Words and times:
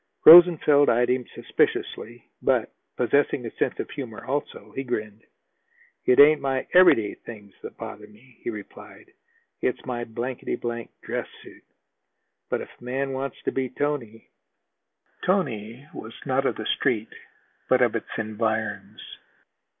Rosenfeld 0.25 0.89
eyed 0.89 1.11
him 1.11 1.27
suspiciously, 1.27 2.27
but, 2.41 2.71
possessing 2.97 3.45
a 3.45 3.51
sense 3.51 3.79
of 3.79 3.87
humor 3.91 4.25
also, 4.25 4.71
he 4.71 4.83
grinned. 4.83 5.23
"It 6.05 6.19
ain't 6.19 6.41
my 6.41 6.65
everyday 6.73 7.13
things 7.13 7.53
that 7.61 7.77
bother 7.77 8.07
me," 8.07 8.39
he 8.41 8.49
replied. 8.49 9.13
"It's 9.61 9.85
my 9.85 10.03
blankety 10.05 10.55
blank 10.55 10.89
dress 11.03 11.27
suit. 11.43 11.65
But 12.49 12.61
if 12.61 12.69
a 12.81 12.83
man 12.83 13.13
wants 13.13 13.43
to 13.43 13.51
be 13.51 13.69
tony" 13.69 14.31
"Tony" 15.27 15.87
was 15.93 16.15
not 16.25 16.47
of 16.47 16.55
the 16.55 16.65
Street, 16.65 17.13
but 17.69 17.83
of 17.83 17.95
its 17.95 18.09
environs. 18.17 19.03